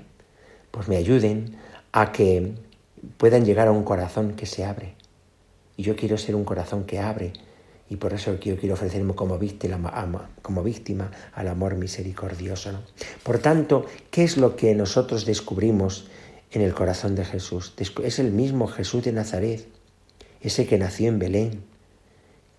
pues 0.71 0.89
me 0.89 0.97
ayuden 0.97 1.55
a 1.93 2.11
que 2.11 2.55
puedan 3.15 3.45
llegar 3.45 3.69
a 3.69 3.71
un 3.71 3.85
corazón 3.85 4.33
que 4.33 4.45
se 4.45 4.65
abre. 4.65 4.95
Y 5.77 5.83
yo 5.83 5.95
quiero 5.95 6.17
ser 6.17 6.35
un 6.35 6.43
corazón 6.43 6.83
que 6.83 6.99
abre. 6.99 7.31
Y 7.89 7.95
por 7.95 8.13
eso 8.13 8.39
yo 8.39 8.57
quiero 8.57 8.75
ofrecerme 8.75 9.15
como 9.15 9.39
víctima, 9.39 9.79
como 10.41 10.63
víctima 10.63 11.11
al 11.33 11.47
amor 11.47 11.75
misericordioso. 11.75 12.83
Por 13.23 13.39
tanto, 13.39 13.85
¿qué 14.11 14.23
es 14.23 14.37
lo 14.37 14.55
que 14.55 14.75
nosotros 14.75 15.25
descubrimos 15.25 16.07
en 16.51 16.61
el 16.61 16.73
corazón 16.73 17.15
de 17.15 17.25
Jesús? 17.25 17.73
Es 18.03 18.19
el 18.19 18.31
mismo 18.31 18.67
Jesús 18.67 19.03
de 19.03 19.11
Nazaret, 19.11 19.67
ese 20.41 20.67
que 20.67 20.77
nació 20.77 21.09
en 21.09 21.19
Belén, 21.19 21.63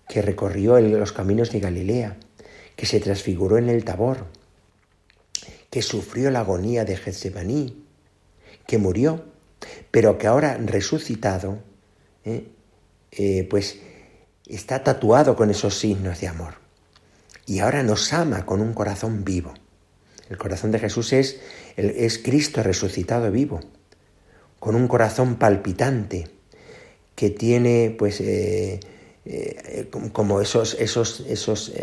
que 0.09 0.21
recorrió 0.21 0.79
los 0.79 1.13
caminos 1.13 1.51
de 1.51 1.61
Galilea, 1.61 2.17
que 2.75 2.85
se 2.85 2.99
transfiguró 2.99 3.57
en 3.57 3.69
el 3.69 3.85
Tabor, 3.85 4.25
que 5.69 5.81
sufrió 5.81 6.29
la 6.29 6.41
agonía 6.41 6.83
de 6.83 6.97
Getsemaní, 6.97 7.85
que 8.67 8.77
murió, 8.77 9.23
pero 9.91 10.17
que 10.17 10.27
ahora 10.27 10.57
resucitado, 10.57 11.59
¿eh? 12.25 12.47
Eh, 13.11 13.47
pues 13.49 13.79
está 14.47 14.83
tatuado 14.83 15.35
con 15.35 15.49
esos 15.49 15.77
signos 15.77 16.19
de 16.19 16.27
amor. 16.27 16.55
Y 17.45 17.59
ahora 17.59 17.83
nos 17.83 18.13
ama 18.13 18.45
con 18.45 18.61
un 18.61 18.73
corazón 18.73 19.23
vivo. 19.23 19.53
El 20.29 20.37
corazón 20.37 20.71
de 20.71 20.79
Jesús 20.79 21.13
es, 21.13 21.39
es 21.75 22.17
Cristo 22.17 22.63
resucitado 22.63 23.31
vivo, 23.31 23.59
con 24.59 24.75
un 24.75 24.87
corazón 24.87 25.35
palpitante, 25.35 26.29
que 27.15 27.29
tiene 27.29 27.95
pues 27.97 28.21
eh, 28.21 28.79
como 30.13 30.39
esos, 30.41 30.75
esos, 30.79 31.21
esos 31.27 31.73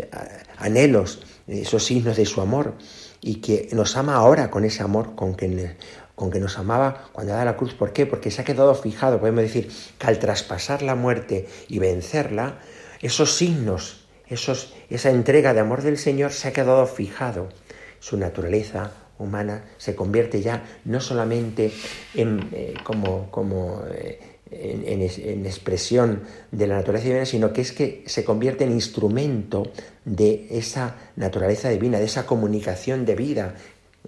anhelos, 0.57 1.21
esos 1.47 1.85
signos 1.85 2.17
de 2.17 2.25
su 2.25 2.41
amor, 2.41 2.75
y 3.21 3.35
que 3.35 3.69
nos 3.73 3.95
ama 3.97 4.15
ahora 4.15 4.49
con 4.49 4.65
ese 4.65 4.81
amor 4.81 5.15
con 5.15 5.35
que, 5.35 5.75
con 6.19 6.31
que 6.31 6.41
nos 6.41 6.59
amaba 6.59 7.05
cuando 7.13 7.31
da 7.31 7.45
la 7.45 7.55
cruz. 7.55 7.73
¿Por 7.73 7.93
qué? 7.93 8.05
Porque 8.05 8.29
se 8.29 8.41
ha 8.41 8.43
quedado 8.43 8.75
fijado, 8.75 9.21
podemos 9.21 9.41
decir, 9.41 9.71
que 9.97 10.05
al 10.05 10.19
traspasar 10.19 10.81
la 10.81 10.93
muerte 10.93 11.47
y 11.69 11.79
vencerla, 11.79 12.59
esos 13.01 13.37
signos, 13.37 14.05
esos, 14.27 14.73
esa 14.89 15.11
entrega 15.11 15.53
de 15.53 15.61
amor 15.61 15.81
del 15.81 15.97
Señor 15.97 16.33
se 16.33 16.49
ha 16.49 16.51
quedado 16.51 16.85
fijado. 16.87 17.47
Su 18.01 18.17
naturaleza 18.17 18.91
humana 19.17 19.63
se 19.77 19.95
convierte 19.95 20.41
ya 20.41 20.65
no 20.83 20.99
solamente 20.99 21.71
en, 22.13 22.49
eh, 22.51 22.73
como, 22.83 23.31
como 23.31 23.83
eh, 23.89 24.19
en, 24.51 25.01
en, 25.01 25.45
expresión 25.45 26.23
de 26.51 26.67
la 26.67 26.75
naturaleza 26.75 27.07
divina, 27.07 27.25
sino 27.25 27.53
que 27.53 27.61
es 27.61 27.71
que 27.71 28.03
se 28.07 28.25
convierte 28.25 28.65
en 28.65 28.73
instrumento 28.73 29.71
de 30.03 30.47
esa 30.51 30.97
naturaleza 31.15 31.69
divina, 31.69 31.97
de 31.97 32.05
esa 32.05 32.25
comunicación 32.25 33.05
de 33.05 33.15
vida 33.15 33.55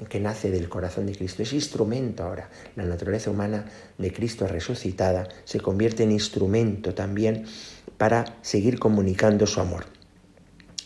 que 0.10 0.19
nace 0.19 0.51
del 0.51 0.69
corazón 0.69 1.06
de 1.06 1.15
Cristo. 1.15 1.43
Es 1.43 1.54
instrumento 1.54 2.23
ahora. 2.23 2.49
La 2.75 2.86
naturaleza 2.86 3.30
humana 3.30 3.65
de 3.97 4.12
Cristo 4.12 4.47
resucitada 4.47 5.27
se 5.43 5.60
convierte 5.60 6.04
en 6.04 6.12
instrumento 6.12 6.93
también 6.93 7.45
para 7.97 8.38
seguir 8.41 8.80
comunicando 8.80 9.45
su 9.45 9.60
amor. 9.60 9.86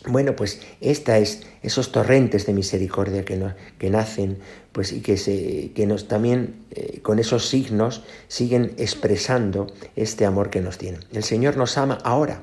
Bueno, 0.08 0.36
pues 0.36 0.60
esta 0.80 1.18
es 1.18 1.42
esos 1.62 1.90
torrentes 1.90 2.46
de 2.46 2.52
misericordia 2.52 3.24
que, 3.24 3.42
que 3.76 3.90
nacen, 3.90 4.38
pues 4.70 4.92
y 4.92 5.00
que, 5.00 5.16
se, 5.16 5.72
que 5.72 5.86
nos 5.86 6.06
también 6.06 6.64
eh, 6.70 7.00
con 7.00 7.18
esos 7.18 7.48
signos 7.48 8.04
siguen 8.28 8.74
expresando 8.76 9.66
este 9.96 10.24
amor 10.24 10.50
que 10.50 10.60
nos 10.60 10.78
tiene. 10.78 10.98
El 11.12 11.24
Señor 11.24 11.56
nos 11.56 11.76
ama 11.76 11.98
ahora, 12.04 12.42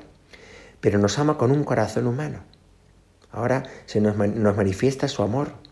pero 0.80 0.98
nos 0.98 1.18
ama 1.18 1.38
con 1.38 1.52
un 1.52 1.64
corazón 1.64 2.06
humano. 2.06 2.40
Ahora 3.30 3.62
se 3.86 4.02
nos, 4.02 4.16
nos 4.16 4.56
manifiesta 4.56 5.08
su 5.08 5.22
amor 5.22 5.63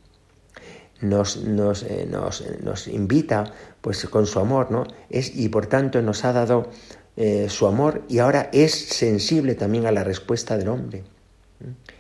nos, 1.03 1.37
nos, 1.45 1.83
eh, 1.83 2.07
nos, 2.09 2.45
nos, 2.63 2.89
invita 2.89 3.53
pues 3.81 4.05
con 4.07 4.27
su 4.27 4.39
amor, 4.39 4.71
¿no? 4.71 4.85
Es, 5.11 5.37
y 5.37 5.49
por 5.49 5.67
tanto 5.67 6.01
nos 6.01 6.25
ha 6.25 6.33
dado 6.33 6.71
eh, 7.17 7.49
su 7.51 7.67
amor 7.67 8.03
y 8.09 8.19
ahora 8.19 8.49
es 8.53 8.73
sensible 8.73 9.55
también 9.55 9.87
a 9.87 9.93
la 9.93 10.05
respuesta 10.05 10.57
del 10.57 10.69
hombre. 10.69 11.05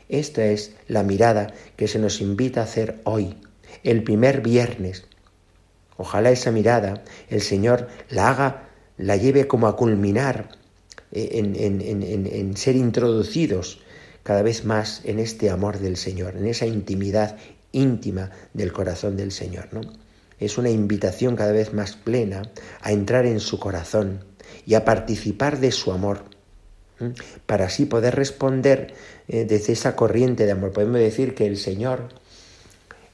Esta 0.08 0.44
es 0.46 0.74
la 0.88 1.02
mirada 1.02 1.52
que 1.76 1.88
se 1.88 1.98
nos 1.98 2.20
invita 2.20 2.60
a 2.60 2.64
hacer 2.64 3.00
hoy, 3.04 3.36
el 3.82 4.02
primer 4.02 4.40
viernes. 4.40 5.04
Ojalá 5.96 6.30
esa 6.30 6.50
mirada 6.50 7.02
el 7.28 7.42
Señor 7.42 7.88
la 8.08 8.30
haga, 8.30 8.68
la 8.96 9.16
lleve 9.16 9.46
como 9.46 9.66
a 9.66 9.76
culminar 9.76 10.48
eh, 11.10 11.30
en, 11.32 11.56
en, 11.56 11.80
en, 11.82 12.26
en 12.26 12.56
ser 12.56 12.76
introducidos 12.76 13.80
cada 14.22 14.42
vez 14.42 14.64
más 14.64 15.02
en 15.04 15.18
este 15.18 15.50
amor 15.50 15.78
del 15.78 15.96
Señor, 15.96 16.36
en 16.36 16.46
esa 16.46 16.66
intimidad 16.66 17.36
íntima 17.72 18.30
del 18.52 18.72
corazón 18.72 19.16
del 19.16 19.32
Señor. 19.32 19.68
¿no? 19.72 19.80
Es 20.38 20.58
una 20.58 20.70
invitación 20.70 21.36
cada 21.36 21.52
vez 21.52 21.72
más 21.72 21.96
plena 21.96 22.42
a 22.80 22.92
entrar 22.92 23.26
en 23.26 23.40
su 23.40 23.58
corazón 23.58 24.24
y 24.66 24.74
a 24.74 24.84
participar 24.84 25.58
de 25.58 25.72
su 25.72 25.92
amor, 25.92 26.24
para 27.46 27.66
así 27.66 27.86
poder 27.86 28.14
responder 28.14 28.94
eh, 29.26 29.44
desde 29.44 29.72
esa 29.72 29.96
corriente 29.96 30.46
de 30.46 30.52
amor. 30.52 30.72
Podemos 30.72 31.00
decir 31.00 31.34
que 31.34 31.46
el 31.46 31.56
Señor 31.56 32.08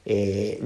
eh, 0.05 0.59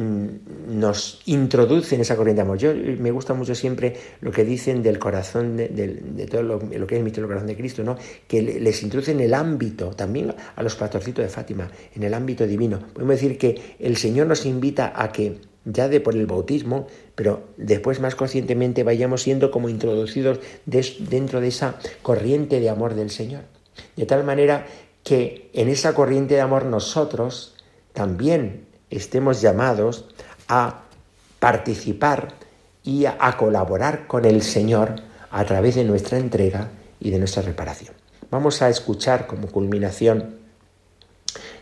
nos 0.68 1.22
introduce 1.26 1.96
en 1.96 2.02
esa 2.02 2.16
corriente 2.16 2.42
de 2.42 2.46
amor. 2.46 2.58
Yo 2.58 2.74
me 2.74 3.12
gusta 3.12 3.34
mucho 3.34 3.56
siempre 3.56 3.96
lo 4.22 4.32
que 4.32 4.46
dicen 4.46 4.84
del 4.84 5.00
corazón, 5.00 5.58
de, 5.58 6.28
todo 6.30 6.44
lo, 6.44 6.60
que 6.60 6.96
es 6.96 7.00
el 7.00 7.04
misterio 7.04 7.28
del 7.28 7.28
corazón 7.28 7.48
de 7.48 7.56
Cristo, 7.56 7.84
¿no? 7.84 7.98
que 8.28 8.42
les 8.42 8.84
introduce 8.84 9.12
en 9.12 9.20
el 9.20 9.34
ámbito, 9.34 9.90
también 9.92 10.34
a 10.56 10.64
los 10.64 10.76
pastorcitos 10.76 11.24
de 11.24 11.30
Fátima, 11.30 11.70
en 11.96 12.04
el 12.04 12.14
ámbito 12.14 12.46
divino. 12.48 12.80
Podemos 12.94 13.16
decir 13.16 13.38
que 13.38 13.76
el 13.80 13.98
Señor 13.98 14.28
nos 14.28 14.46
invita 14.46 14.94
a 14.96 15.12
que 15.12 15.38
ya 15.66 15.88
de 15.88 16.00
por 16.02 16.16
el 16.16 16.26
bautismo, 16.26 16.88
pero 17.16 17.44
después 17.58 18.00
más 18.00 18.16
conscientemente 18.16 18.84
vayamos 18.84 19.22
siendo 19.22 19.52
como 19.52 19.70
introducidos 19.70 20.40
dentro 20.66 21.42
de 21.42 21.48
esa 21.48 21.76
corriente 22.02 22.60
de 22.60 22.70
amor 22.70 22.96
del 22.96 23.10
Señor. 23.10 23.44
De 23.96 24.06
tal 24.06 24.24
manera 24.24 24.68
que 25.04 25.50
en 25.54 25.70
esa 25.70 25.94
corriente 25.94 26.36
de 26.36 26.42
amor 26.42 26.66
nosotros 26.66 27.56
también 27.94 28.66
estemos 28.98 29.42
llamados 29.42 30.06
a 30.48 30.82
participar 31.40 32.34
y 32.84 33.06
a, 33.06 33.36
colaborar 33.38 34.08
con 34.08 34.26
el 34.26 34.42
Señor 34.42 34.96
a 35.32 35.46
través 35.46 35.76
de 35.76 35.84
nuestra 35.84 36.18
entrega 36.18 36.70
y 37.00 37.10
de 37.10 37.20
nuestra 37.20 37.42
reparación. 37.42 37.94
Vamos 38.30 38.62
a 38.62 38.70
escuchar 38.70 39.28
como 39.28 39.48
culminación 39.48 40.36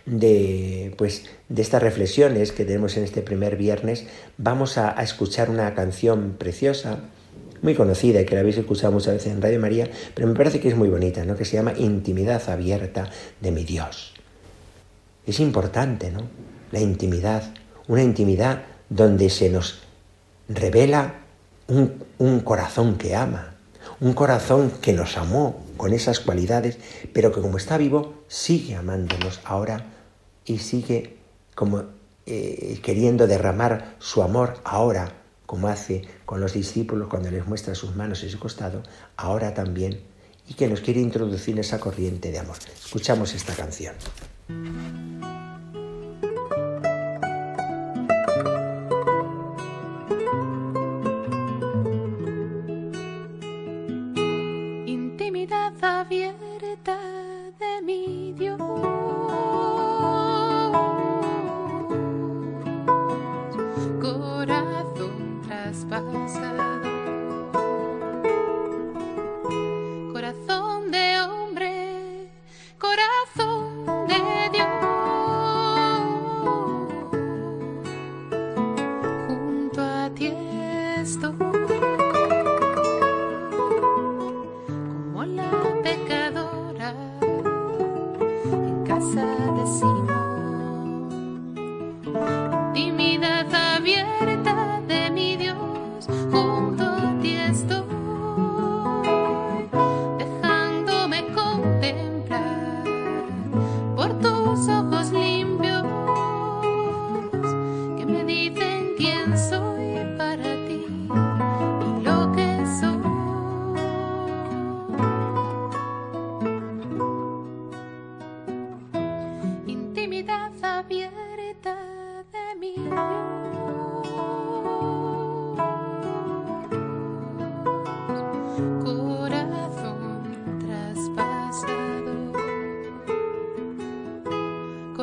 de, 0.06 0.94
pues, 0.98 1.26
de 1.50 1.62
estas 1.62 1.82
reflexiones 1.82 2.52
que 2.52 2.66
tenemos 2.66 2.98
en 2.98 3.04
este 3.04 3.22
primer 3.22 3.56
viernes, 3.56 4.08
vamos 4.38 4.78
a, 4.78 4.92
escuchar 5.02 5.50
una 5.50 5.74
canción 5.76 6.36
preciosa, 6.38 7.00
muy 7.62 7.76
conocida 7.76 8.22
y 8.22 8.26
que 8.26 8.34
la 8.34 8.42
habéis 8.42 8.58
escuchado 8.58 8.92
muchas 8.92 9.14
veces 9.14 9.32
en 9.32 9.42
Radio 9.42 9.60
María, 9.60 9.90
pero 10.16 10.28
me 10.28 10.34
parece 10.34 10.60
que 10.60 10.68
es 10.68 10.76
muy 10.76 10.90
bonita, 10.90 11.24
¿no? 11.24 11.36
que 11.36 11.46
se 11.46 11.58
llama 11.58 11.74
Intimidad 11.78 12.50
abierta 12.50 13.10
de 13.40 13.52
mi 13.52 13.64
Dios. 13.64 14.14
Es 15.28 15.40
importante, 15.40 16.10
¿no? 16.10 16.22
La 16.72 16.80
intimidad, 16.80 17.54
una 17.88 18.04
intimidad 18.04 18.64
donde 18.90 19.30
se 19.30 19.50
nos 19.50 19.82
revela 20.50 21.16
un, 21.68 22.40
corazón 22.42 22.98
que 22.98 23.16
ama, 23.16 23.56
un 24.00 24.14
corazón 24.14 24.72
que 24.82 24.94
nos 24.94 25.18
amó 25.18 25.66
con 25.78 25.94
esas 25.94 26.20
cualidades, 26.20 26.78
pero 27.14 27.32
que 27.32 27.42
como 27.42 27.58
está 27.58 27.78
vivo 27.78 28.24
sigue 28.28 28.76
amándonos 28.76 29.40
ahora 29.46 29.86
y 30.46 30.58
sigue 30.58 31.18
como 31.56 31.84
eh, 32.26 32.80
queriendo 32.84 33.28
derramar 33.28 33.96
su 34.00 34.22
amor 34.22 34.56
ahora, 34.64 35.14
como 35.46 35.68
hace 35.68 36.04
con 36.26 36.40
los 36.42 36.54
discípulos 36.54 37.08
cuando 37.08 37.32
les 37.32 37.46
muestra 37.48 37.76
sus 37.76 37.96
manos 37.96 38.24
y 38.24 38.30
su 38.30 38.40
costado, 38.40 38.84
ahora 39.16 39.54
también, 39.54 40.02
y 40.48 40.54
que 40.54 40.68
nos 40.68 40.82
quiere 40.82 41.00
introducir 41.00 41.56
en 41.56 41.60
esa 41.60 41.80
corriente 41.80 42.32
de 42.32 42.40
amor. 42.40 42.58
Escuchamos 42.86 43.34
esta 43.34 43.54
canción. 43.54 43.96
pecadora 85.92 86.94
en 88.54 88.84
casa 88.86 89.26
de 89.56 89.68
sí 89.68 90.11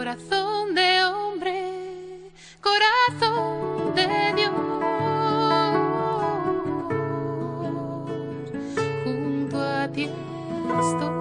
corazón 0.08 0.74
de 0.74 1.04
hombre, 1.04 2.30
corazón 2.62 3.94
de 3.94 4.32
Dios. 4.36 4.54
Junto 9.04 9.60
a 9.60 9.86
ti 9.88 10.08
estoy. 10.80 11.17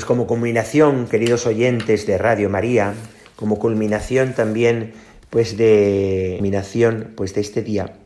Pues 0.00 0.06
como 0.06 0.26
culminación, 0.26 1.08
queridos 1.08 1.46
oyentes 1.46 2.06
de 2.06 2.16
Radio 2.16 2.48
María, 2.48 2.94
como 3.36 3.58
culminación 3.58 4.32
también 4.32 4.94
pues 5.28 5.58
de 5.58 6.36
culminación 6.38 7.12
pues 7.16 7.34
de 7.34 7.42
este 7.42 7.60
día, 7.60 7.98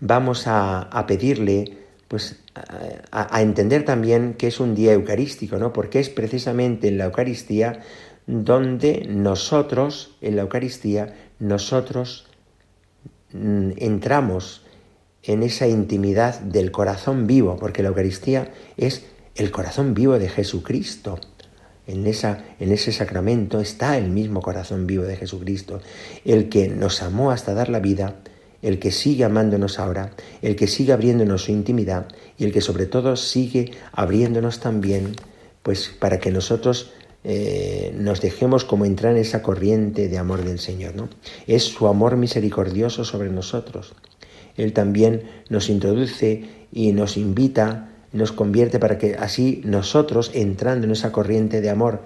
vamos 0.00 0.42
a, 0.44 0.90
pedirle 1.08 1.78
pues 2.08 2.40
a, 3.10 3.34
a, 3.34 3.40
entender 3.40 3.86
también 3.86 4.34
que 4.34 4.48
es 4.48 4.60
un 4.60 4.74
día 4.74 4.92
eucarístico, 4.92 5.56
¿no? 5.56 5.72
Porque 5.72 5.98
es 5.98 6.10
precisamente 6.10 6.88
en 6.88 6.98
la 6.98 7.06
Eucaristía 7.06 7.80
donde 8.26 9.06
nosotros, 9.08 10.18
en 10.20 10.36
la 10.36 10.42
Eucaristía, 10.42 11.14
nosotros 11.38 12.26
mm, 13.32 13.70
entramos 13.78 14.66
en 15.22 15.42
esa 15.42 15.66
intimidad 15.68 16.38
del 16.40 16.70
corazón 16.70 17.26
vivo, 17.26 17.56
porque 17.56 17.82
la 17.82 17.88
Eucaristía 17.88 18.52
es 18.76 19.06
el 19.36 19.50
corazón 19.50 19.94
vivo 19.94 20.18
de 20.18 20.28
Jesucristo. 20.28 21.18
En, 21.90 22.06
esa, 22.06 22.44
en 22.60 22.70
ese 22.70 22.92
sacramento 22.92 23.60
está 23.60 23.98
el 23.98 24.10
mismo 24.10 24.40
corazón 24.40 24.86
vivo 24.86 25.02
de 25.02 25.16
Jesucristo, 25.16 25.80
el 26.24 26.48
que 26.48 26.68
nos 26.68 27.02
amó 27.02 27.32
hasta 27.32 27.52
dar 27.52 27.68
la 27.68 27.80
vida, 27.80 28.14
el 28.62 28.78
que 28.78 28.92
sigue 28.92 29.24
amándonos 29.24 29.80
ahora, 29.80 30.12
el 30.40 30.54
que 30.54 30.68
sigue 30.68 30.92
abriéndonos 30.92 31.44
su 31.44 31.52
intimidad 31.52 32.06
y 32.38 32.44
el 32.44 32.52
que 32.52 32.60
sobre 32.60 32.86
todo 32.86 33.16
sigue 33.16 33.72
abriéndonos 33.92 34.60
también, 34.60 35.16
pues 35.64 35.88
para 35.98 36.20
que 36.20 36.30
nosotros 36.30 36.92
eh, 37.24 37.92
nos 37.98 38.20
dejemos 38.20 38.64
como 38.64 38.84
entrar 38.84 39.16
en 39.16 39.22
esa 39.22 39.42
corriente 39.42 40.08
de 40.08 40.18
amor 40.18 40.44
del 40.44 40.60
Señor. 40.60 40.94
¿no? 40.94 41.08
Es 41.48 41.64
su 41.64 41.88
amor 41.88 42.16
misericordioso 42.16 43.04
sobre 43.04 43.30
nosotros. 43.30 43.94
Él 44.56 44.72
también 44.72 45.24
nos 45.48 45.68
introduce 45.68 46.44
y 46.70 46.92
nos 46.92 47.16
invita 47.16 47.88
nos 48.12 48.32
convierte 48.32 48.78
para 48.78 48.98
que 48.98 49.14
así 49.14 49.60
nosotros, 49.64 50.30
entrando 50.34 50.86
en 50.86 50.92
esa 50.92 51.12
corriente 51.12 51.60
de 51.60 51.70
amor 51.70 52.00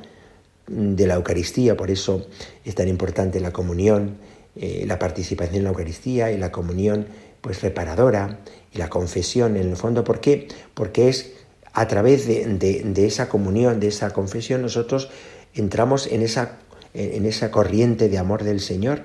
de 0.66 1.06
la 1.06 1.14
Eucaristía, 1.14 1.76
por 1.76 1.90
eso 1.90 2.26
es 2.64 2.74
tan 2.74 2.88
importante 2.88 3.40
la 3.40 3.52
comunión, 3.52 4.16
eh, 4.56 4.84
la 4.86 4.98
participación 4.98 5.56
en 5.56 5.64
la 5.64 5.70
Eucaristía 5.70 6.30
y 6.30 6.38
la 6.38 6.52
comunión 6.52 7.06
pues 7.40 7.62
reparadora 7.62 8.40
y 8.72 8.78
la 8.78 8.88
confesión 8.88 9.56
en 9.56 9.68
el 9.68 9.76
fondo, 9.76 10.04
¿por 10.04 10.20
qué? 10.20 10.48
Porque 10.72 11.08
es 11.08 11.32
a 11.72 11.88
través 11.88 12.26
de, 12.26 12.94
esa 12.96 13.28
comunión, 13.28 13.80
de 13.80 13.88
esa 13.88 14.10
confesión, 14.10 14.62
nosotros 14.62 15.10
entramos 15.54 16.06
en 16.06 16.22
esa, 16.22 16.58
en 16.94 17.26
esa 17.26 17.50
corriente 17.50 18.08
de 18.08 18.16
amor 18.18 18.44
del 18.44 18.60
Señor 18.60 19.02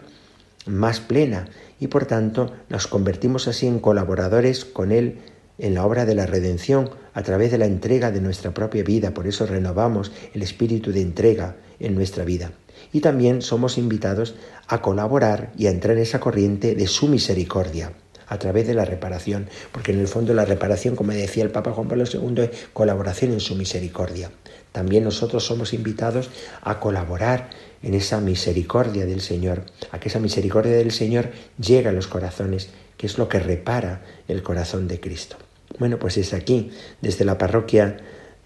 más 0.67 0.99
plena 0.99 1.49
y 1.79 1.87
por 1.87 2.05
tanto 2.05 2.53
nos 2.69 2.87
convertimos 2.87 3.47
así 3.47 3.65
en 3.65 3.79
colaboradores 3.79 4.65
con 4.65 4.91
Él 4.91 5.19
en 5.59 5.73
la 5.73 5.85
obra 5.85 6.05
de 6.05 6.15
la 6.15 6.25
redención 6.25 6.89
a 7.13 7.21
través 7.21 7.51
de 7.51 7.57
la 7.57 7.65
entrega 7.65 8.11
de 8.11 8.21
nuestra 8.21 8.53
propia 8.53 8.83
vida. 8.83 9.13
Por 9.13 9.27
eso 9.27 9.45
renovamos 9.45 10.11
el 10.33 10.41
espíritu 10.41 10.91
de 10.91 11.01
entrega 11.01 11.57
en 11.79 11.95
nuestra 11.95 12.23
vida. 12.23 12.51
Y 12.93 13.01
también 13.01 13.41
somos 13.41 13.77
invitados 13.77 14.35
a 14.67 14.81
colaborar 14.81 15.51
y 15.57 15.67
a 15.67 15.71
entrar 15.71 15.97
en 15.97 16.03
esa 16.03 16.19
corriente 16.19 16.75
de 16.75 16.87
su 16.87 17.07
misericordia 17.07 17.91
a 18.27 18.37
través 18.37 18.67
de 18.67 18.75
la 18.75 18.85
reparación, 18.85 19.49
porque 19.71 19.91
en 19.91 19.99
el 19.99 20.07
fondo 20.07 20.33
la 20.33 20.45
reparación, 20.45 20.95
como 20.95 21.11
decía 21.11 21.43
el 21.43 21.49
Papa 21.49 21.71
Juan 21.71 21.87
Pablo 21.87 22.05
II, 22.05 22.43
es 22.43 22.69
colaboración 22.73 23.33
en 23.33 23.39
su 23.39 23.55
misericordia. 23.55 24.31
También 24.71 25.03
nosotros 25.03 25.43
somos 25.43 25.73
invitados 25.73 26.29
a 26.61 26.79
colaborar 26.79 27.49
en 27.81 27.95
esa 27.95 28.21
misericordia 28.21 29.07
del 29.07 29.21
Señor, 29.21 29.63
a 29.91 29.99
que 29.99 30.09
esa 30.09 30.19
misericordia 30.19 30.73
del 30.73 30.91
Señor 30.91 31.31
llegue 31.59 31.89
a 31.89 31.91
los 31.91 32.07
corazones, 32.07 32.69
que 32.97 33.07
es 33.07 33.17
lo 33.17 33.27
que 33.27 33.39
repara 33.39 34.03
el 34.27 34.43
corazón 34.43 34.87
de 34.87 34.99
Cristo. 34.99 35.37
Bueno, 35.79 35.97
pues 35.97 36.17
es 36.17 36.33
aquí, 36.33 36.71
desde 37.01 37.25
la 37.25 37.37
parroquia, 37.37 37.97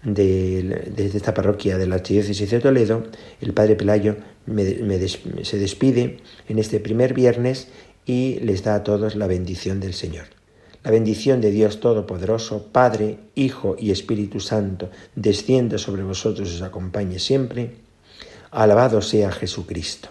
de, 0.04 0.92
desde 0.94 1.18
esta 1.18 1.34
parroquia 1.34 1.76
de 1.76 1.86
la 1.86 1.96
Archidiócesis 1.96 2.50
de 2.50 2.60
Toledo, 2.60 3.02
el 3.40 3.52
Padre 3.52 3.74
Pelayo 3.74 4.16
se 5.42 5.58
despide 5.58 6.18
en 6.48 6.58
este 6.58 6.78
primer 6.78 7.12
viernes 7.12 7.68
y 8.06 8.38
les 8.40 8.62
da 8.62 8.76
a 8.76 8.84
todos 8.84 9.16
la 9.16 9.26
bendición 9.26 9.80
del 9.80 9.94
Señor. 9.94 10.26
La 10.84 10.90
bendición 10.90 11.40
de 11.40 11.50
Dios 11.50 11.80
Todopoderoso, 11.80 12.68
Padre, 12.70 13.18
Hijo 13.34 13.74
y 13.78 13.90
Espíritu 13.90 14.38
Santo, 14.38 14.90
descienda 15.16 15.78
sobre 15.78 16.02
vosotros 16.02 16.50
y 16.50 16.56
os 16.56 16.62
acompañe 16.62 17.18
siempre. 17.18 17.76
Alabado 18.50 19.00
sea 19.00 19.32
Jesucristo. 19.32 20.10